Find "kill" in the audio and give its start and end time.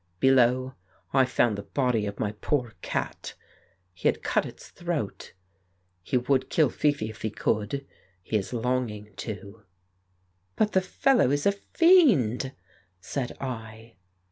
6.49-6.71